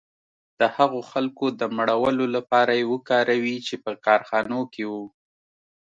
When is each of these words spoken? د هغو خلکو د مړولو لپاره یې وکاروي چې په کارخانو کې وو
د 0.59 0.61
هغو 0.75 0.99
خلکو 1.11 1.45
د 1.59 1.61
مړولو 1.77 2.25
لپاره 2.35 2.71
یې 2.79 2.89
وکاروي 2.93 3.57
چې 3.67 3.75
په 3.83 3.91
کارخانو 4.05 4.59
کې 4.73 4.83
وو 4.91 5.05